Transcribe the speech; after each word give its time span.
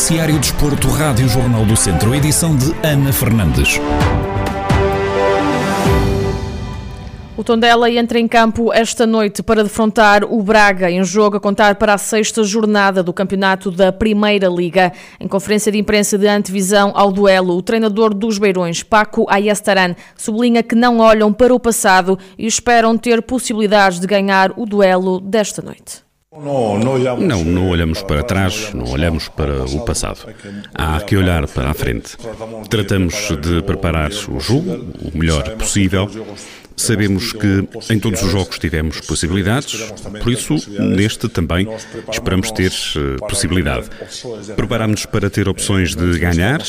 Noticiário 0.00 0.38
Desporto, 0.38 0.88
Rádio 0.88 1.28
Jornal 1.28 1.62
do 1.66 1.76
Centro, 1.76 2.14
edição 2.14 2.56
de 2.56 2.74
Ana 2.82 3.12
Fernandes. 3.12 3.78
O 7.36 7.44
Tondela 7.44 7.90
entra 7.90 8.18
em 8.18 8.26
campo 8.26 8.72
esta 8.72 9.06
noite 9.06 9.42
para 9.42 9.62
defrontar 9.62 10.24
o 10.24 10.42
Braga 10.42 10.90
em 10.90 11.04
jogo 11.04 11.36
a 11.36 11.40
contar 11.40 11.74
para 11.74 11.92
a 11.92 11.98
sexta 11.98 12.42
jornada 12.42 13.02
do 13.02 13.12
campeonato 13.12 13.70
da 13.70 13.92
Primeira 13.92 14.48
Liga. 14.48 14.90
Em 15.20 15.28
conferência 15.28 15.70
de 15.70 15.76
imprensa 15.76 16.16
de 16.16 16.26
antevisão 16.26 16.92
ao 16.94 17.12
duelo, 17.12 17.54
o 17.54 17.62
treinador 17.62 18.14
dos 18.14 18.38
Beirões, 18.38 18.82
Paco 18.82 19.26
Ayestaran, 19.28 19.94
sublinha 20.16 20.62
que 20.62 20.74
não 20.74 21.00
olham 21.00 21.30
para 21.30 21.54
o 21.54 21.60
passado 21.60 22.18
e 22.38 22.46
esperam 22.46 22.96
ter 22.96 23.20
possibilidades 23.20 24.00
de 24.00 24.06
ganhar 24.06 24.50
o 24.56 24.64
duelo 24.64 25.20
desta 25.20 25.60
noite. 25.60 26.09
Não, 26.32 26.78
não 27.44 27.68
olhamos 27.68 28.02
para 28.04 28.22
trás, 28.22 28.72
não 28.72 28.84
olhamos 28.84 29.28
para 29.28 29.64
o 29.64 29.84
passado. 29.84 30.32
Há 30.72 31.00
que 31.00 31.16
olhar 31.16 31.48
para 31.48 31.70
a 31.70 31.74
frente. 31.74 32.16
Tratamos 32.68 33.14
de 33.40 33.60
preparar 33.62 34.12
o 34.12 34.38
jogo 34.38 34.86
o 35.12 35.18
melhor 35.18 35.56
possível 35.56 36.08
Sabemos 36.80 37.32
que 37.34 37.68
em 37.90 37.98
todos 37.98 38.22
os 38.22 38.32
jogos 38.32 38.58
tivemos 38.58 39.00
possibilidades, 39.02 39.78
por 40.22 40.32
isso, 40.32 40.56
neste 40.80 41.28
também, 41.28 41.68
esperamos 42.10 42.50
ter 42.50 42.72
eh, 42.72 43.16
possibilidade. 43.28 43.88
Preparamos-nos 44.56 45.04
para 45.04 45.28
ter 45.28 45.46
opções 45.46 45.94
de 45.94 46.18
ganhar. 46.18 46.60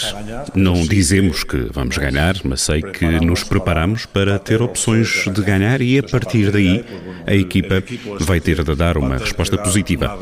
Não 0.53 0.85
dizemos 0.85 1.45
que 1.45 1.69
vamos 1.71 1.97
ganhar, 1.97 2.35
mas 2.43 2.61
sei 2.61 2.81
que 2.81 3.05
nos 3.21 3.43
preparamos 3.43 4.05
para 4.05 4.37
ter 4.37 4.61
opções 4.61 5.23
de 5.33 5.41
ganhar 5.41 5.81
e, 5.81 5.97
a 5.97 6.03
partir 6.03 6.51
daí, 6.51 6.83
a 7.25 7.33
equipa 7.33 7.81
vai 8.19 8.41
ter 8.41 8.63
de 8.63 8.75
dar 8.75 8.97
uma 8.97 9.17
resposta 9.17 9.57
positiva. 9.57 10.19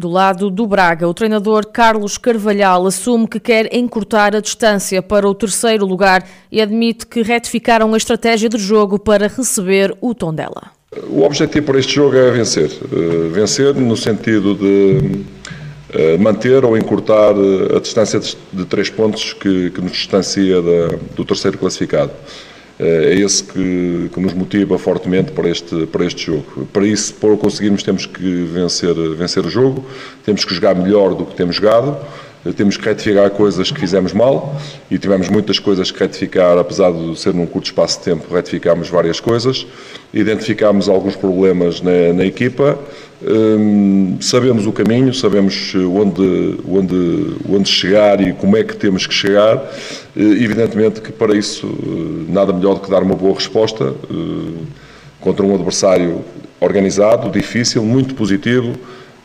Do 0.00 0.08
lado 0.08 0.48
do 0.48 0.66
Braga, 0.66 1.06
o 1.06 1.12
treinador 1.12 1.66
Carlos 1.66 2.16
Carvalhal 2.16 2.86
assume 2.86 3.28
que 3.28 3.38
quer 3.38 3.68
encurtar 3.76 4.34
a 4.34 4.40
distância 4.40 5.02
para 5.02 5.28
o 5.28 5.34
terceiro 5.34 5.84
lugar 5.84 6.26
e 6.50 6.58
admite 6.58 7.06
que 7.06 7.20
retificaram 7.20 7.92
a 7.92 7.98
estratégia 7.98 8.48
de 8.48 8.56
jogo 8.56 8.98
para 8.98 9.28
receber 9.28 9.94
o 10.00 10.14
Tondela. 10.14 10.72
O 11.10 11.20
objetivo 11.20 11.66
para 11.66 11.78
este 11.78 11.96
jogo 11.96 12.16
é 12.16 12.30
vencer. 12.30 12.70
Eh, 12.70 13.28
vencer 13.30 13.74
no 13.74 13.94
sentido 13.94 14.54
de 14.54 15.20
eh, 15.92 16.16
manter 16.16 16.64
ou 16.64 16.78
encurtar 16.78 17.34
eh, 17.36 17.76
a 17.76 17.78
distância 17.78 18.18
de 18.18 18.64
três 18.64 18.88
pontos 18.88 19.34
que, 19.34 19.70
que 19.70 19.82
nos 19.82 19.92
distancia 19.92 20.62
do 21.14 21.26
terceiro 21.26 21.58
classificado. 21.58 22.12
É 22.82 23.14
esse 23.14 23.44
que, 23.44 24.10
que, 24.10 24.18
nos 24.20 24.32
motiva 24.32 24.78
fortemente 24.78 25.32
para 25.32 25.50
este, 25.50 25.84
para 25.86 26.02
este 26.06 26.24
jogo. 26.24 26.66
Para 26.72 26.86
isso, 26.86 27.12
para 27.12 27.28
o 27.28 27.36
conseguirmos, 27.36 27.82
temos 27.82 28.06
que 28.06 28.44
vencer, 28.44 28.94
vencer 29.14 29.44
o 29.44 29.50
jogo, 29.50 29.84
temos 30.24 30.46
que 30.46 30.54
jogar 30.54 30.74
melhor 30.74 31.14
do 31.14 31.26
que 31.26 31.34
temos 31.34 31.56
jogado, 31.56 31.98
temos 32.56 32.78
que 32.78 32.84
retificar 32.86 33.28
coisas 33.32 33.70
que 33.70 33.78
fizemos 33.78 34.14
mal 34.14 34.58
e 34.90 34.98
tivemos 34.98 35.28
muitas 35.28 35.58
coisas 35.58 35.90
que 35.90 36.00
retificar, 36.00 36.56
apesar 36.56 36.90
de 36.90 37.20
ser 37.20 37.34
num 37.34 37.44
curto 37.44 37.66
espaço 37.66 37.98
de 37.98 38.04
tempo, 38.06 38.32
retificámos 38.32 38.88
várias 38.88 39.20
coisas, 39.20 39.66
identificámos 40.14 40.88
alguns 40.88 41.14
problemas 41.14 41.82
na, 41.82 42.14
na 42.14 42.24
equipa, 42.24 42.78
hum, 43.22 44.16
sabemos 44.20 44.66
o 44.66 44.72
caminho, 44.72 45.12
sabemos 45.12 45.74
onde, 45.74 46.58
onde, 46.68 47.36
onde 47.48 47.68
chegar 47.68 48.20
e 48.20 48.32
como 48.32 48.56
é 48.56 48.64
que 48.64 48.76
temos 48.76 49.06
que 49.06 49.14
chegar. 49.14 49.56
Eh, 50.16 50.22
evidentemente 50.22 51.00
que 51.00 51.12
para 51.12 51.36
isso 51.36 51.66
eh, 51.66 52.32
nada 52.32 52.52
melhor 52.52 52.74
do 52.74 52.80
que 52.80 52.90
dar 52.90 53.02
uma 53.02 53.14
boa 53.14 53.34
resposta 53.34 53.94
eh, 54.10 54.64
contra 55.20 55.44
um 55.44 55.54
adversário 55.54 56.24
organizado, 56.60 57.30
difícil, 57.30 57.82
muito 57.82 58.14
positivo. 58.14 58.74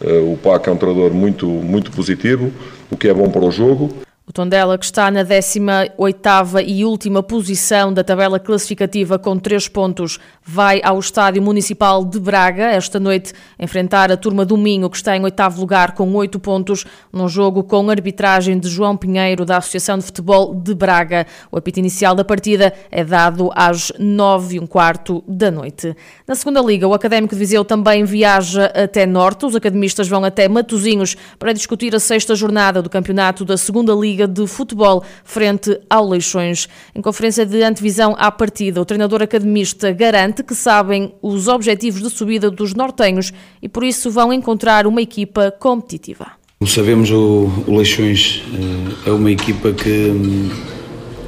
O 0.01 0.37
PAC 0.37 0.67
é 0.67 0.71
um 0.71 0.75
treinador 0.75 1.13
muito, 1.13 1.47
muito 1.47 1.89
positivo, 1.89 2.51
o 2.91 2.97
que 2.97 3.07
é 3.07 3.13
bom 3.13 3.29
para 3.29 3.45
o 3.45 3.49
jogo. 3.49 4.05
Tondela, 4.35 4.77
que 4.77 4.83
está 4.83 5.09
na 5.09 5.23
18ª 5.23 6.61
e 6.67 6.83
última 6.83 7.23
posição 7.23 7.93
da 7.93 8.03
tabela 8.03 8.37
classificativa 8.37 9.17
com 9.17 9.39
3 9.39 9.69
pontos, 9.69 10.19
vai 10.43 10.81
ao 10.83 10.99
Estádio 10.99 11.41
Municipal 11.41 12.03
de 12.03 12.19
Braga 12.19 12.65
esta 12.65 12.99
noite 12.99 13.31
enfrentar 13.57 14.11
a 14.11 14.17
turma 14.17 14.43
do 14.43 14.57
Minho, 14.57 14.89
que 14.89 14.97
está 14.97 15.15
em 15.15 15.23
oitavo 15.23 15.61
lugar 15.61 15.93
com 15.93 16.13
8 16.13 16.37
pontos, 16.37 16.85
num 17.13 17.29
jogo 17.29 17.63
com 17.63 17.89
arbitragem 17.89 18.59
de 18.59 18.67
João 18.67 18.97
Pinheiro 18.97 19.45
da 19.45 19.55
Associação 19.55 19.97
de 19.97 20.03
Futebol 20.03 20.53
de 20.53 20.75
Braga. 20.75 21.25
O 21.49 21.57
apito 21.57 21.79
inicial 21.79 22.13
da 22.13 22.25
partida 22.25 22.73
é 22.91 23.05
dado 23.05 23.49
às 23.55 23.93
9 23.97 24.57
e 24.57 24.59
um 24.59 24.67
quarto 24.67 25.23
da 25.25 25.49
noite. 25.49 25.95
Na 26.27 26.35
segunda 26.35 26.61
liga, 26.61 26.85
o 26.85 26.93
Académico 26.93 27.33
de 27.33 27.39
Viseu 27.39 27.63
também 27.63 28.03
viaja 28.03 28.65
até 28.65 29.05
Norte. 29.05 29.45
Os 29.45 29.55
academistas 29.55 30.09
vão 30.09 30.25
até 30.25 30.49
Matozinhos 30.49 31.15
para 31.39 31.53
discutir 31.53 31.95
a 31.95 32.01
sexta 32.01 32.35
jornada 32.35 32.81
do 32.81 32.89
campeonato 32.89 33.45
da 33.45 33.55
segunda 33.55 33.93
liga 33.93 34.24
Liga 34.25 34.27
de 34.27 34.47
Futebol 34.47 35.03
frente 35.23 35.79
ao 35.89 36.07
Leixões. 36.07 36.67
Em 36.93 37.01
conferência 37.01 37.45
de 37.45 37.61
antevisão 37.63 38.15
à 38.17 38.31
partida, 38.31 38.81
o 38.81 38.85
treinador 38.85 39.21
academista 39.21 39.91
garante 39.91 40.43
que 40.43 40.55
sabem 40.55 41.13
os 41.21 41.47
objetivos 41.47 42.01
de 42.01 42.09
subida 42.09 42.49
dos 42.49 42.73
nortenhos 42.73 43.31
e 43.61 43.69
por 43.69 43.83
isso 43.83 44.09
vão 44.11 44.33
encontrar 44.33 44.87
uma 44.87 45.01
equipa 45.01 45.51
competitiva. 45.51 46.31
Como 46.59 46.69
sabemos, 46.69 47.11
o, 47.11 47.49
o 47.67 47.75
Leixões 47.75 48.41
eh, 48.53 49.09
é 49.09 49.11
uma 49.11 49.29
equipa 49.29 49.71
que 49.73 49.89
hum, 49.89 50.49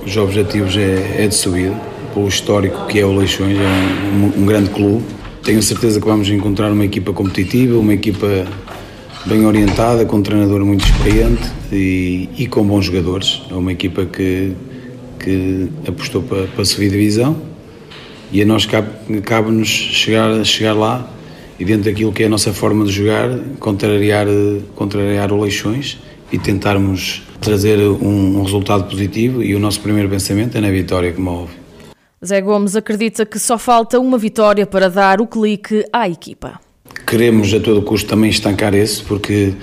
os 0.06 0.18
objetivos 0.18 0.75
é, 0.78 1.24
é 1.24 1.28
de 1.28 1.36
subida, 1.36 1.75
pelo 2.13 2.28
histórico 2.28 2.88
que 2.88 3.00
é 3.00 3.06
o 3.06 3.16
Leixões, 3.16 3.57
é 3.57 3.62
um, 3.62 4.44
um 4.44 4.46
grande 4.46 4.69
clube. 4.69 5.03
Tenho 5.44 5.62
certeza 5.62 6.00
que 6.00 6.06
vamos 6.06 6.30
encontrar 6.30 6.72
uma 6.72 6.86
equipa 6.86 7.13
competitiva, 7.13 7.78
uma 7.78 7.94
equipa 7.94 8.46
bem 9.27 9.45
orientada, 9.45 10.05
com 10.05 10.17
um 10.17 10.21
treinador 10.21 10.63
muito 10.63 10.85
experiente 10.85 11.51
e, 11.69 12.29
e 12.38 12.47
com 12.47 12.63
bons 12.63 12.85
jogadores. 12.85 13.41
É 13.51 13.53
uma 13.53 13.73
equipa 13.73 14.05
que, 14.05 14.53
que 15.19 15.67
apostou 15.85 16.23
para, 16.23 16.47
para 16.47 16.63
subir 16.63 16.89
divisão 16.89 17.35
e 18.31 18.41
a 18.41 18.45
nós 18.45 18.65
cabe-nos 18.65 19.21
cabe 19.23 19.65
chegar, 19.65 20.45
chegar 20.45 20.73
lá 20.73 21.09
e 21.59 21.65
dentro 21.65 21.91
daquilo 21.91 22.13
que 22.13 22.23
é 22.23 22.27
a 22.27 22.29
nossa 22.29 22.53
forma 22.53 22.85
de 22.85 22.91
jogar, 22.91 23.29
contrariar, 23.59 24.27
contrariar 24.75 25.33
o 25.33 25.41
Leixões 25.41 25.97
e 26.31 26.39
tentarmos 26.39 27.23
trazer 27.41 27.79
um, 27.79 28.39
um 28.39 28.44
resultado 28.44 28.85
positivo 28.85 29.44
e 29.44 29.53
o 29.55 29.59
nosso 29.59 29.81
primeiro 29.81 30.07
pensamento 30.07 30.57
é 30.57 30.61
na 30.61 30.69
vitória, 30.69 31.11
como 31.11 31.31
óbvio. 31.31 31.57
Zé 32.25 32.39
Gomes 32.39 32.77
acredita 32.77 33.25
que 33.25 33.38
só 33.38 33.57
falta 33.57 33.99
uma 33.99 34.17
vitória 34.17 34.65
para 34.65 34.89
dar 34.89 35.19
o 35.19 35.27
clique 35.27 35.85
à 35.91 36.07
equipa 36.07 36.66
queremos 37.07 37.53
a 37.53 37.59
todo 37.62 37.81
custo 37.81 38.09
também 38.09 38.29
estancar 38.29 38.73
esse, 38.75 39.01
porque 39.01 39.53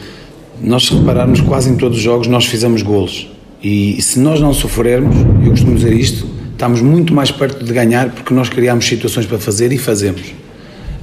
nós 0.63 0.87
se 0.87 0.95
repararmos 0.95 1.43
quase 1.43 1.71
em 1.71 1.77
todos 1.77 1.99
os 1.99 2.03
jogos 2.03 2.27
nós 2.27 2.47
fizemos 2.47 2.81
golos. 2.81 3.31
E 3.63 4.01
se 4.01 4.19
nós 4.19 4.41
não 4.41 4.55
sofrermos, 4.55 5.15
eu 5.45 5.51
costumo 5.51 5.77
dizer 5.77 5.93
isto, 5.93 6.27
estamos 6.53 6.81
muito 6.81 7.13
mais 7.13 7.31
perto 7.31 7.63
de 7.63 7.73
ganhar 7.73 8.11
porque 8.11 8.33
nós 8.33 8.49
criamos 8.49 8.87
situações 8.87 9.27
para 9.27 9.39
fazer 9.39 9.73
e 9.73 9.79
fazemos. 9.79 10.23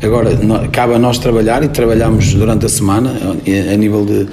Agora, 0.02 0.32
cabe 0.72 0.96
a 0.96 1.00
nós 1.00 1.20
trabalhar 1.20 1.64
e 1.64 1.68
trabalhamos 1.68 2.34
durante 2.34 2.66
a 2.66 2.70
semana 2.70 3.16
a 3.72 3.78
nível 3.78 4.04
de, 4.04 4.28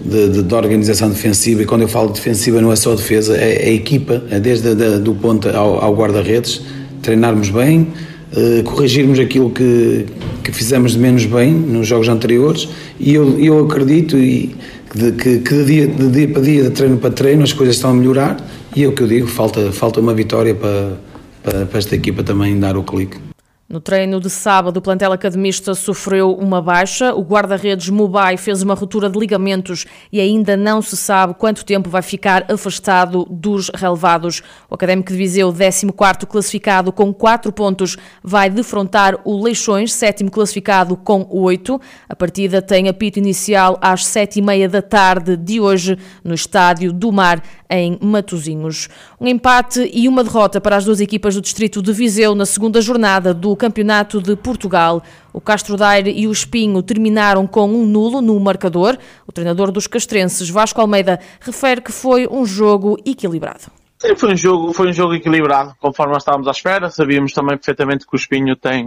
de, 0.00 0.42
de, 0.42 0.54
organização 0.54 1.10
defensiva. 1.10 1.62
E 1.62 1.66
quando 1.66 1.82
eu 1.82 1.88
falo 1.88 2.08
de 2.08 2.14
defensiva, 2.14 2.62
não 2.62 2.72
é 2.72 2.76
só 2.76 2.94
defesa, 2.94 3.36
é, 3.36 3.66
é 3.66 3.68
a 3.68 3.72
equipa, 3.72 4.22
é 4.30 4.40
desde 4.40 4.68
a, 4.68 4.98
do 4.98 5.14
ponto 5.14 5.50
ao, 5.50 5.84
ao 5.84 5.94
guarda-redes, 5.94 6.62
treinarmos 7.02 7.50
bem, 7.50 7.88
uh, 8.32 8.62
corrigirmos 8.64 9.18
aquilo 9.18 9.50
que, 9.50 10.06
que 10.42 10.52
fizemos 10.52 10.92
de 10.92 10.98
menos 10.98 11.24
bem 11.24 11.52
nos 11.52 11.86
jogos 11.86 12.08
anteriores 12.08 12.68
e 12.98 13.14
eu, 13.14 13.38
eu 13.38 13.64
acredito 13.64 14.18
e 14.18 14.54
de, 14.94 15.12
que, 15.12 15.38
que 15.38 15.54
de, 15.54 15.64
dia, 15.64 15.86
de 15.86 16.08
dia 16.08 16.28
para 16.28 16.42
dia, 16.42 16.62
de 16.64 16.70
treino 16.70 16.98
para 16.98 17.10
treino, 17.10 17.42
as 17.42 17.52
coisas 17.52 17.76
estão 17.76 17.90
a 17.90 17.94
melhorar 17.94 18.36
e 18.74 18.84
é 18.84 18.88
o 18.88 18.92
que 18.92 19.02
eu 19.02 19.06
digo, 19.06 19.26
falta, 19.26 19.72
falta 19.72 20.00
uma 20.00 20.14
vitória 20.14 20.54
para, 20.54 20.98
para, 21.42 21.66
para 21.66 21.78
esta 21.78 21.94
equipa 21.94 22.22
também 22.22 22.58
dar 22.58 22.76
o 22.76 22.82
clique. 22.82 23.31
No 23.72 23.80
treino 23.80 24.20
de 24.20 24.28
sábado, 24.28 24.76
o 24.76 24.82
plantel 24.82 25.12
academista 25.12 25.74
sofreu 25.74 26.34
uma 26.34 26.60
baixa. 26.60 27.14
O 27.14 27.22
guarda-redes 27.22 27.88
Mubai 27.88 28.36
fez 28.36 28.60
uma 28.62 28.74
ruptura 28.74 29.08
de 29.08 29.18
ligamentos 29.18 29.86
e 30.12 30.20
ainda 30.20 30.58
não 30.58 30.82
se 30.82 30.94
sabe 30.94 31.32
quanto 31.32 31.64
tempo 31.64 31.88
vai 31.88 32.02
ficar 32.02 32.44
afastado 32.52 33.26
dos 33.30 33.70
relevados. 33.74 34.42
O 34.68 34.74
Académico 34.74 35.10
de 35.10 35.16
Viseu, 35.16 35.50
14º 35.50 36.26
classificado 36.26 36.92
com 36.92 37.14
4 37.14 37.50
pontos, 37.50 37.96
vai 38.22 38.50
defrontar 38.50 39.18
o 39.24 39.42
Leixões, 39.42 39.94
sétimo 39.94 40.30
classificado 40.30 40.94
com 40.94 41.26
8. 41.30 41.80
A 42.10 42.14
partida 42.14 42.60
tem 42.60 42.90
apito 42.90 43.18
inicial 43.18 43.78
às 43.80 44.04
7h30 44.04 44.68
da 44.68 44.82
tarde 44.82 45.34
de 45.34 45.60
hoje 45.60 45.96
no 46.22 46.34
Estádio 46.34 46.92
do 46.92 47.10
Mar, 47.10 47.42
em 47.70 47.98
Matozinhos. 48.02 48.90
Um 49.18 49.26
empate 49.26 49.90
e 49.94 50.06
uma 50.06 50.22
derrota 50.22 50.60
para 50.60 50.76
as 50.76 50.84
duas 50.84 51.00
equipas 51.00 51.34
do 51.34 51.40
Distrito 51.40 51.80
de 51.80 51.90
Viseu 51.90 52.34
na 52.34 52.44
segunda 52.44 52.82
jornada 52.82 53.32
do 53.32 53.56
Campeonato 53.62 54.20
de 54.20 54.34
Portugal. 54.34 55.00
O 55.32 55.40
Castro 55.40 55.76
Daire 55.76 56.10
e 56.10 56.26
o 56.26 56.32
Espinho 56.32 56.82
terminaram 56.82 57.46
com 57.46 57.72
um 57.72 57.86
nulo 57.86 58.20
no 58.20 58.38
marcador. 58.40 58.98
O 59.24 59.30
treinador 59.30 59.70
dos 59.70 59.86
castrenses, 59.86 60.50
Vasco 60.50 60.80
Almeida, 60.80 61.20
refere 61.40 61.80
que 61.80 61.92
foi 61.92 62.26
um 62.26 62.44
jogo 62.44 62.98
equilibrado. 63.06 63.70
Sim, 64.00 64.16
foi 64.16 64.32
um 64.32 64.36
jogo, 64.36 64.72
foi 64.72 64.88
um 64.88 64.92
jogo 64.92 65.14
equilibrado, 65.14 65.76
conforme 65.78 66.16
estávamos 66.16 66.48
à 66.48 66.50
espera. 66.50 66.90
Sabíamos 66.90 67.32
também 67.32 67.56
perfeitamente 67.56 68.04
que 68.04 68.16
o 68.16 68.18
Espinho 68.18 68.56
tem, 68.56 68.86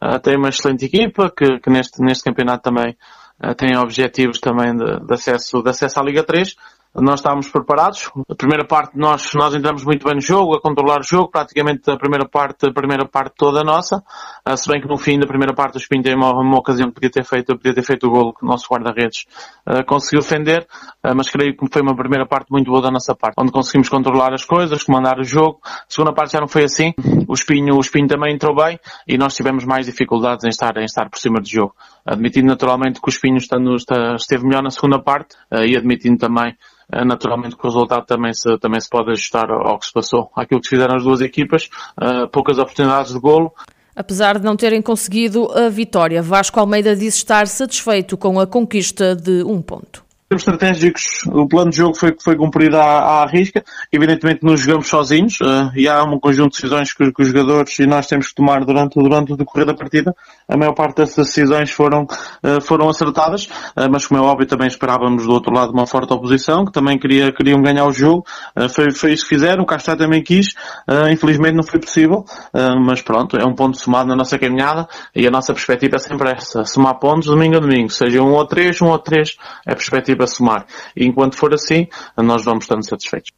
uh, 0.00 0.20
tem 0.22 0.36
uma 0.36 0.50
excelente 0.50 0.84
equipa, 0.84 1.28
que, 1.36 1.58
que 1.58 1.68
neste, 1.68 2.00
neste 2.00 2.22
campeonato 2.22 2.62
também 2.62 2.96
têm 3.56 3.76
objetivos 3.76 4.38
também 4.38 4.76
de, 4.76 5.00
de, 5.04 5.14
acesso, 5.14 5.60
de 5.64 5.68
acesso 5.68 5.98
à 5.98 6.02
Liga 6.04 6.22
3 6.22 6.54
nós 6.94 7.20
estávamos 7.20 7.48
preparados. 7.48 8.10
A 8.28 8.34
primeira 8.34 8.66
parte 8.66 8.98
nós, 8.98 9.32
nós 9.34 9.54
entramos 9.54 9.84
muito 9.84 10.04
bem 10.04 10.14
no 10.14 10.20
jogo, 10.20 10.54
a 10.54 10.60
controlar 10.60 11.00
o 11.00 11.02
jogo, 11.02 11.30
praticamente 11.30 11.90
a 11.90 11.96
primeira 11.96 12.28
parte, 12.28 12.66
a 12.66 12.72
primeira 12.72 13.06
parte 13.06 13.34
toda 13.36 13.64
nossa. 13.64 14.02
Uh, 14.46 14.56
se 14.56 14.70
bem 14.70 14.80
que 14.80 14.88
no 14.88 14.98
fim 14.98 15.18
da 15.18 15.26
primeira 15.26 15.54
parte 15.54 15.76
o 15.76 15.78
Espinho 15.78 16.02
tem 16.02 16.14
uma, 16.14 16.30
uma 16.32 16.58
ocasião 16.58 16.88
que 16.88 16.94
podia 16.94 17.10
ter 17.10 17.24
feito, 17.24 17.56
podia 17.56 17.74
ter 17.74 17.82
feito 17.82 18.06
o 18.06 18.10
golo 18.10 18.34
que 18.34 18.44
o 18.44 18.46
nosso 18.46 18.66
guarda-redes 18.70 19.24
uh, 19.66 19.84
conseguiu 19.86 20.20
defender, 20.20 20.66
uh, 21.04 21.14
mas 21.16 21.30
creio 21.30 21.56
que 21.56 21.66
foi 21.72 21.82
uma 21.82 21.96
primeira 21.96 22.26
parte 22.26 22.50
muito 22.50 22.70
boa 22.70 22.82
da 22.82 22.90
nossa 22.90 23.14
parte, 23.14 23.36
onde 23.38 23.52
conseguimos 23.52 23.88
controlar 23.88 24.34
as 24.34 24.44
coisas, 24.44 24.82
comandar 24.82 25.18
o 25.18 25.24
jogo. 25.24 25.60
A 25.64 25.84
segunda 25.88 26.12
parte 26.12 26.32
já 26.32 26.40
não 26.40 26.48
foi 26.48 26.64
assim. 26.64 26.92
O 27.26 27.32
Espinho, 27.32 27.76
o 27.76 27.80
Espinho 27.80 28.06
também 28.06 28.34
entrou 28.34 28.54
bem 28.54 28.78
e 29.08 29.16
nós 29.16 29.34
tivemos 29.34 29.64
mais 29.64 29.86
dificuldades 29.86 30.44
em 30.44 30.48
estar, 30.48 30.76
em 30.76 30.84
estar 30.84 31.08
por 31.08 31.18
cima 31.18 31.40
do 31.40 31.48
jogo. 31.48 31.74
Admitindo 32.04 32.48
naturalmente 32.48 33.00
que 33.00 33.08
o 33.08 33.10
Espinho 33.10 33.36
está, 33.36 33.56
está, 33.76 34.14
esteve 34.16 34.44
melhor 34.44 34.62
na 34.62 34.70
segunda 34.70 35.00
parte 35.00 35.36
e 35.50 35.76
admitindo 35.76 36.18
também 36.18 36.56
naturalmente 37.04 37.56
que 37.56 37.66
o 37.66 37.68
resultado 37.68 38.04
também 38.06 38.32
se, 38.32 38.58
também 38.58 38.80
se 38.80 38.88
pode 38.88 39.10
ajustar 39.10 39.50
ao 39.50 39.78
que 39.78 39.86
se 39.86 39.92
passou. 39.92 40.30
Aquilo 40.36 40.60
que 40.60 40.68
fizeram 40.68 40.96
as 40.96 41.02
duas 41.02 41.20
equipas, 41.20 41.68
uh, 42.00 42.28
poucas 42.28 42.58
oportunidades 42.58 43.12
de 43.12 43.20
golo. 43.20 43.52
Apesar 43.94 44.38
de 44.38 44.44
não 44.44 44.56
terem 44.56 44.80
conseguido 44.80 45.50
a 45.52 45.68
vitória, 45.68 46.22
Vasco 46.22 46.58
Almeida 46.58 46.96
disse 46.96 47.18
estar 47.18 47.46
satisfeito 47.46 48.16
com 48.16 48.40
a 48.40 48.46
conquista 48.46 49.14
de 49.14 49.42
um 49.42 49.60
ponto 49.60 50.02
termos 50.32 50.42
estratégicos, 50.42 51.04
o 51.26 51.46
plano 51.46 51.70
de 51.70 51.76
jogo 51.76 51.94
foi, 51.94 52.14
foi 52.22 52.36
cumprido 52.36 52.78
à, 52.78 53.22
à 53.22 53.26
risca. 53.26 53.62
Evidentemente, 53.92 54.42
nos 54.42 54.60
jogamos 54.60 54.88
sozinhos 54.88 55.38
uh, 55.40 55.70
e 55.76 55.86
há 55.86 56.02
um 56.04 56.18
conjunto 56.18 56.52
de 56.52 56.62
decisões 56.62 56.92
que, 56.92 57.12
que, 57.12 57.22
os 57.22 57.28
jogadores 57.28 57.78
e 57.78 57.86
nós 57.86 58.06
temos 58.06 58.28
que 58.28 58.34
tomar 58.34 58.64
durante, 58.64 58.94
durante 58.94 59.32
o 59.32 59.36
decorrer 59.36 59.66
da 59.66 59.74
partida. 59.74 60.14
A 60.48 60.56
maior 60.56 60.72
parte 60.72 60.96
dessas 60.96 61.26
decisões 61.26 61.70
foram, 61.70 62.04
uh, 62.04 62.60
foram 62.62 62.88
acertadas, 62.88 63.44
uh, 63.44 63.90
mas 63.90 64.06
como 64.06 64.20
é 64.20 64.24
óbvio, 64.24 64.46
também 64.46 64.66
esperávamos 64.66 65.26
do 65.26 65.32
outro 65.32 65.52
lado 65.52 65.72
uma 65.72 65.86
forte 65.86 66.12
oposição, 66.12 66.64
que 66.64 66.72
também 66.72 66.98
queria, 66.98 67.32
queriam 67.32 67.60
ganhar 67.60 67.86
o 67.86 67.92
jogo. 67.92 68.24
foi, 68.74 68.90
foi 68.90 69.12
isso 69.12 69.24
que 69.24 69.34
fizeram, 69.34 69.62
o 69.62 69.66
Castro 69.66 69.96
também 69.96 70.22
quis. 70.22 70.54
infelizmente 71.10 71.54
não 71.54 71.62
foi 71.62 71.80
possível, 71.80 72.24
mas 72.84 73.02
pronto, 73.02 73.36
é 73.36 73.44
um 73.44 73.54
ponto 73.54 73.76
somado 73.76 74.08
na 74.08 74.16
nossa 74.16 74.38
caminhada 74.38 74.88
e 75.14 75.26
a 75.26 75.30
nossa 75.30 75.52
perspectiva 75.52 75.96
é 75.96 75.98
sempre 75.98 76.30
essa. 76.30 76.64
Somar 76.64 76.98
pontos 76.98 77.28
domingo 77.28 77.56
a 77.56 77.60
domingo, 77.60 77.90
seja 77.90 78.22
um 78.22 78.32
ou 78.32 78.46
três, 78.46 78.80
um 78.80 78.88
ou 78.88 78.98
três, 78.98 79.36
é 79.66 79.74
perspectiva 79.74 80.21
a 80.22 80.26
somar. 80.26 80.66
E 80.96 81.04
enquanto 81.04 81.36
for 81.36 81.52
assim, 81.52 81.86
nós 82.16 82.44
vamos 82.44 82.64
estando 82.64 82.86
satisfeitos. 82.88 83.32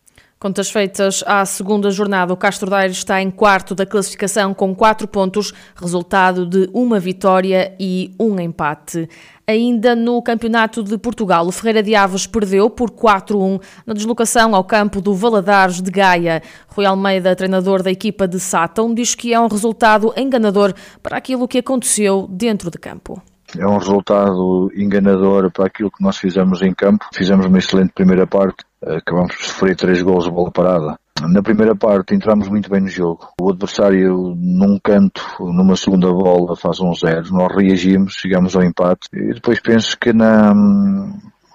Contas 0.45 0.71
feitas 0.71 1.25
à 1.27 1.43
segunda 1.47 1.91
jornada, 1.91 2.31
o 2.31 2.37
Castro 2.37 2.69
Daire 2.69 2.93
está 2.93 3.23
em 3.23 3.31
quarto 3.31 3.75
da 3.75 3.87
classificação 3.87 4.53
com 4.53 4.75
quatro 4.75 5.09
pontos, 5.09 5.55
resultado 5.75 6.45
de 6.45 6.69
uma 6.75 7.01
vitória 7.01 7.75
e 7.81 8.15
um 8.21 8.39
empate. 8.39 9.09
Ainda 9.47 9.97
no 9.97 10.21
Campeonato 10.21 10.83
de 10.83 10.99
Portugal, 10.99 11.47
o 11.47 11.51
Ferreira 11.51 11.83
de 11.83 11.95
Aves 11.95 12.27
perdeu 12.27 12.69
por 12.69 12.91
4-1 12.91 13.59
na 13.87 13.95
deslocação 13.95 14.55
ao 14.55 14.65
campo 14.65 15.01
do 15.01 15.15
Valadares 15.15 15.81
de 15.81 15.91
Gaia. 15.91 16.43
Rui 16.69 16.85
Almeida, 16.85 17.35
treinador 17.35 17.83
da 17.83 17.91
equipa 17.91 18.29
de 18.29 18.39
Sátão, 18.39 18.93
diz 18.93 19.15
que 19.15 19.33
é 19.33 19.41
um 19.41 19.49
resultado 19.49 20.13
enganador 20.15 20.75
para 21.03 21.17
aquilo 21.17 21.49
que 21.49 21.57
aconteceu 21.57 22.27
dentro 22.29 22.71
de 22.71 22.77
campo 22.77 23.23
é 23.59 23.67
um 23.67 23.79
resultado 23.79 24.71
enganador 24.75 25.51
para 25.51 25.67
aquilo 25.67 25.91
que 25.91 26.03
nós 26.03 26.17
fizemos 26.17 26.63
em 26.63 26.75
campo. 26.75 27.07
Fizemos 27.15 27.47
uma 27.47 27.59
excelente 27.59 27.93
primeira 27.93 28.27
parte, 28.27 28.65
acabamos 28.83 29.35
por 29.35 29.45
sofrer 29.45 29.77
três 29.77 30.03
gols 30.03 30.25
de 30.25 30.31
bola 30.31 30.51
parada. 30.51 30.99
Na 31.23 31.43
primeira 31.43 31.77
parte 31.77 32.15
entramos 32.15 32.49
muito 32.49 32.69
bem 32.69 32.81
no 32.81 32.89
jogo. 32.89 33.29
O 33.41 33.51
adversário 33.51 34.35
num 34.37 34.79
canto, 34.83 35.23
numa 35.41 35.77
segunda 35.77 36.11
bola, 36.13 36.57
faz 36.57 36.81
um 36.81 36.93
zero. 36.95 37.33
Nós 37.33 37.55
reagimos, 37.57 38.15
chegamos 38.15 38.57
ao 38.57 38.63
empate. 38.63 39.09
E 39.13 39.35
depois 39.35 39.61
penso 39.61 39.97
que 39.99 40.13
na, 40.13 40.53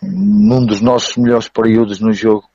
num 0.01 0.65
dos 0.65 0.81
nossos 0.81 1.17
melhores 1.17 1.49
períodos 1.49 1.99
no 1.99 2.13
jogo 2.13 2.45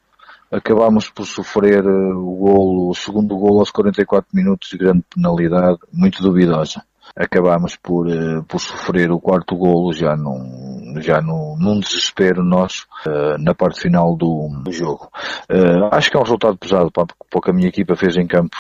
acabámos 0.50 1.10
por 1.10 1.26
sofrer 1.26 1.84
o 1.86 2.36
golo, 2.36 2.90
o 2.90 2.94
segundo 2.94 3.36
golo 3.36 3.58
aos 3.58 3.70
44 3.70 4.28
minutos 4.32 4.70
de 4.70 4.78
grande 4.78 5.04
penalidade, 5.14 5.78
muito 5.92 6.22
duvidosa 6.22 6.82
acabámos 7.16 7.76
por, 7.76 8.06
uh, 8.06 8.42
por 8.44 8.60
sofrer 8.60 9.10
o 9.10 9.20
quarto 9.20 9.56
golo 9.56 9.92
já 9.92 10.16
num, 10.16 10.94
já 11.00 11.20
no, 11.20 11.56
num 11.58 11.78
desespero 11.78 12.42
nosso 12.42 12.86
uh, 13.06 13.38
na 13.38 13.54
parte 13.54 13.80
final 13.80 14.16
do, 14.16 14.48
do 14.62 14.72
jogo. 14.72 15.08
Uh, 15.50 15.88
acho 15.92 16.10
que 16.10 16.16
é 16.16 16.20
um 16.20 16.24
resultado 16.24 16.56
pesado 16.56 16.90
para, 16.90 17.06
para 17.06 17.38
o 17.38 17.40
que 17.40 17.50
a 17.50 17.54
minha 17.54 17.68
equipa 17.68 17.94
fez 17.94 18.16
em 18.16 18.26
campo. 18.26 18.56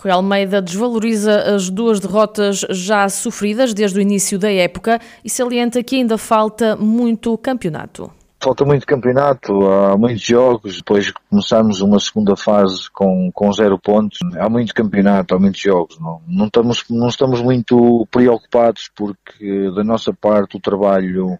Rui 0.00 0.12
Almeida 0.12 0.62
desvaloriza 0.62 1.54
as 1.54 1.68
duas 1.68 1.98
derrotas 1.98 2.64
já 2.70 3.08
sofridas 3.08 3.74
desde 3.74 3.98
o 3.98 4.02
início 4.02 4.38
da 4.38 4.52
época 4.52 5.00
e 5.24 5.30
salienta 5.30 5.82
que 5.82 5.96
ainda 5.96 6.16
falta 6.16 6.76
muito 6.76 7.36
campeonato. 7.38 8.17
Falta 8.48 8.64
muito 8.64 8.86
campeonato, 8.86 9.52
há 9.70 9.94
muitos 9.94 10.22
jogos, 10.22 10.78
depois 10.78 11.12
começamos 11.28 11.82
uma 11.82 12.00
segunda 12.00 12.34
fase 12.34 12.90
com, 12.90 13.30
com 13.30 13.52
zero 13.52 13.78
pontos. 13.78 14.20
Há 14.38 14.48
muito 14.48 14.72
campeonato, 14.72 15.34
há 15.34 15.38
muitos 15.38 15.60
jogos. 15.60 16.00
Não, 16.00 16.22
não, 16.26 16.46
estamos, 16.46 16.82
não 16.88 17.08
estamos 17.08 17.42
muito 17.42 18.08
preocupados 18.10 18.90
porque 18.96 19.70
da 19.76 19.84
nossa 19.84 20.14
parte 20.14 20.56
o 20.56 20.60
trabalho 20.60 21.38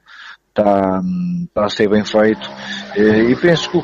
está, 0.51 1.01
está 1.47 1.65
a 1.65 1.71
ser 1.71 1.89
bem 1.89 2.05
feito 2.05 2.47
e 2.95 3.35
penso 3.37 3.71
que 3.71 3.79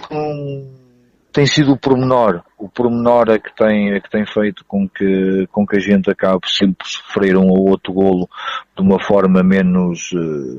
tem 1.35 1.47
sido 1.47 1.73
o 1.73 1.77
pormenor, 1.77 2.45
o 2.57 2.69
pormenor 2.69 3.29
é 3.29 3.41
que 3.41 3.53
tem, 3.57 3.93
é 3.93 4.01
que 4.01 4.09
tem 4.09 4.25
feito 4.25 4.65
com 4.65 4.89
que, 4.89 5.49
com 5.51 5.67
que 5.67 5.77
a 5.77 5.81
gente 5.81 6.09
acabe 6.09 6.49
sempre 6.49 6.87
sofrer 6.89 7.37
um 7.37 7.49
ou 7.49 7.71
outro 7.71 7.93
golo 7.93 8.29
de 8.77 8.83
uma 8.83 9.01
forma 9.01 9.43
menos, 9.43 10.13
uh, 10.13 10.59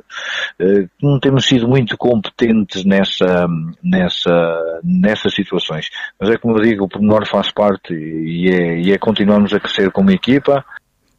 uh, 0.62 0.89
não 1.01 1.18
temos 1.18 1.45
sido 1.45 1.66
muito 1.66 1.98
competentes 1.98 2.83
nessa, 2.83 3.48
nessa, 3.81 4.81
nessas 4.83 5.33
situações. 5.33 5.89
Mas 6.19 6.30
é 6.30 6.38
como 6.38 6.57
eu 6.57 6.62
digo, 6.62 6.83
o 6.83 6.89
pormenor 6.89 7.25
faz 7.25 7.50
parte 7.51 7.94
e 7.94 8.50
é, 8.50 8.80
e 8.81 8.92
é 8.92 8.98
continuarmos 8.98 9.54
a 9.54 9.60
crescer 9.60 9.92
como 9.92 10.12
equipa, 10.12 10.63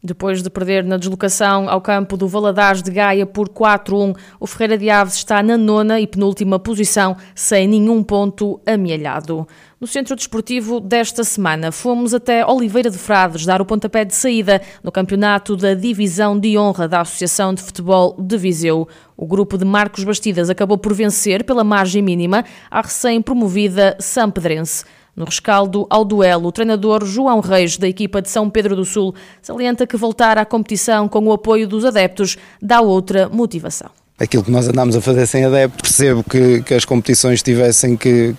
depois 0.02 0.42
de 0.42 0.50
perder 0.50 0.84
na 0.84 0.96
deslocação 0.96 1.68
ao 1.68 1.80
campo 1.80 2.16
do 2.16 2.28
Valadares 2.28 2.82
de 2.82 2.90
Gaia 2.90 3.26
por 3.26 3.48
4-1, 3.48 4.16
o 4.38 4.46
Ferreira 4.46 4.78
de 4.78 4.88
Aves 4.88 5.14
está 5.14 5.42
na 5.42 5.56
nona 5.56 6.00
e 6.00 6.06
penúltima 6.06 6.58
posição, 6.58 7.16
sem 7.34 7.66
nenhum 7.66 8.02
ponto 8.02 8.60
amealhado. 8.66 9.46
No 9.78 9.86
centro 9.86 10.16
desportivo 10.16 10.80
desta 10.80 11.22
semana, 11.22 11.70
fomos 11.70 12.14
até 12.14 12.46
Oliveira 12.46 12.90
de 12.90 12.96
Frades 12.96 13.44
dar 13.44 13.60
o 13.60 13.66
pontapé 13.66 14.04
de 14.04 14.14
saída 14.14 14.62
no 14.82 14.90
campeonato 14.90 15.54
da 15.56 15.74
Divisão 15.74 16.38
de 16.38 16.56
Honra 16.56 16.88
da 16.88 17.00
Associação 17.02 17.52
de 17.52 17.62
Futebol 17.62 18.16
de 18.18 18.38
Viseu. 18.38 18.88
O 19.16 19.26
grupo 19.26 19.58
de 19.58 19.64
Marcos 19.64 20.04
Bastidas 20.04 20.48
acabou 20.48 20.78
por 20.78 20.94
vencer 20.94 21.44
pela 21.44 21.64
margem 21.64 22.00
mínima 22.00 22.44
a 22.70 22.80
recém-promovida 22.80 23.96
Sampedrense. 23.98 24.84
No 25.16 25.24
rescaldo 25.24 25.86
ao 25.88 26.04
duelo, 26.04 26.48
o 26.48 26.52
treinador 26.52 27.02
João 27.06 27.40
Reis, 27.40 27.78
da 27.78 27.88
equipa 27.88 28.20
de 28.20 28.28
São 28.28 28.50
Pedro 28.50 28.76
do 28.76 28.84
Sul, 28.84 29.14
salienta 29.40 29.86
que 29.86 29.96
voltar 29.96 30.36
à 30.36 30.44
competição 30.44 31.08
com 31.08 31.20
o 31.20 31.32
apoio 31.32 31.66
dos 31.66 31.86
adeptos 31.86 32.36
dá 32.60 32.82
outra 32.82 33.26
motivação. 33.30 33.88
Aquilo 34.18 34.44
que 34.44 34.50
nós 34.50 34.68
andamos 34.68 34.94
a 34.94 35.00
fazer 35.00 35.26
sem 35.26 35.46
adeptos, 35.46 35.80
percebo 35.80 36.22
que, 36.22 36.62
que 36.62 36.74
as 36.74 36.84
competições 36.84 37.42
tivessem 37.42 37.96
que, 37.96 38.34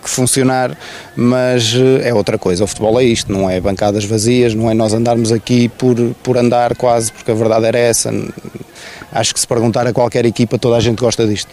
que 0.00 0.08
funcionar, 0.08 0.78
mas 1.16 1.74
eh, 1.74 2.10
é 2.10 2.14
outra 2.14 2.38
coisa. 2.38 2.62
O 2.62 2.66
futebol 2.68 3.00
é 3.00 3.04
isto, 3.04 3.32
não 3.32 3.50
é 3.50 3.60
bancadas 3.60 4.04
vazias, 4.04 4.54
não 4.54 4.70
é 4.70 4.74
nós 4.74 4.94
andarmos 4.94 5.32
aqui 5.32 5.68
por, 5.68 5.96
por 6.22 6.38
andar 6.38 6.76
quase, 6.76 7.10
porque 7.12 7.32
a 7.32 7.34
verdade 7.34 7.66
era 7.66 7.78
essa. 7.78 8.12
Acho 9.10 9.34
que 9.34 9.40
se 9.40 9.48
perguntar 9.48 9.84
a 9.84 9.92
qualquer 9.92 10.24
equipa, 10.24 10.56
toda 10.56 10.76
a 10.76 10.80
gente 10.80 11.00
gosta 11.00 11.26
disto 11.26 11.52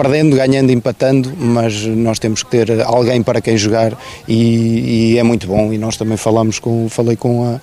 perdendo, 0.00 0.34
ganhando, 0.34 0.72
empatando, 0.72 1.30
mas 1.36 1.84
nós 1.84 2.18
temos 2.18 2.42
que 2.42 2.50
ter 2.50 2.80
alguém 2.80 3.22
para 3.22 3.38
quem 3.38 3.54
jogar 3.58 3.92
e, 4.26 5.12
e 5.12 5.18
é 5.18 5.22
muito 5.22 5.46
bom. 5.46 5.74
E 5.74 5.76
nós 5.76 5.98
também 5.98 6.16
falamos 6.16 6.58
com, 6.58 6.88
falei 6.88 7.16
com, 7.16 7.44
a, 7.44 7.60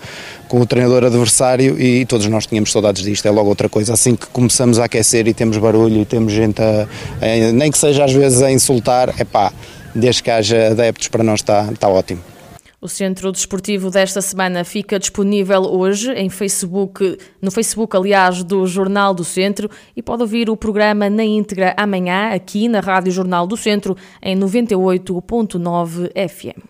com 0.48 0.62
o 0.62 0.66
treinador 0.66 1.04
adversário 1.04 1.82
e 1.82 2.06
todos 2.06 2.28
nós 2.28 2.46
tínhamos 2.46 2.72
saudades 2.72 3.02
disto. 3.02 3.26
É 3.26 3.32
logo 3.32 3.50
outra 3.50 3.68
coisa. 3.68 3.94
Assim 3.94 4.16
que 4.16 4.28
começamos 4.28 4.78
a 4.78 4.86
aquecer 4.86 5.28
e 5.28 5.34
temos 5.34 5.58
barulho 5.58 6.02
e 6.02 6.06
temos 6.06 6.32
gente 6.32 6.62
a, 6.62 6.88
a 7.20 7.52
nem 7.52 7.72
que 7.72 7.78
seja 7.78 8.06
às 8.06 8.14
vezes 8.14 8.44
a 8.44 8.52
insultar, 8.52 9.16
é 9.18 9.24
pá, 9.24 9.52
desde 9.96 10.22
que 10.22 10.30
haja 10.30 10.68
adeptos 10.68 11.08
para 11.08 11.24
nós 11.24 11.40
está, 11.40 11.68
está 11.74 11.88
ótimo. 11.88 12.37
O 12.80 12.88
Centro 12.88 13.32
Desportivo 13.32 13.90
desta 13.90 14.22
semana 14.22 14.64
fica 14.64 15.00
disponível 15.00 15.64
hoje 15.64 16.12
em 16.12 16.30
Facebook, 16.30 17.18
no 17.42 17.50
Facebook, 17.50 17.98
aliás, 17.98 18.44
do 18.44 18.68
Jornal 18.68 19.16
do 19.16 19.24
Centro 19.24 19.68
e 19.96 20.04
pode 20.04 20.22
ouvir 20.22 20.48
o 20.48 20.56
programa 20.56 21.10
na 21.10 21.24
íntegra 21.24 21.74
amanhã 21.76 22.30
aqui 22.30 22.68
na 22.68 22.80
Rádio 22.80 23.12
Jornal 23.12 23.48
do 23.48 23.58
Centro 23.58 23.98
em 24.22 24.38
98.9 24.38 26.12
FM. 26.30 26.68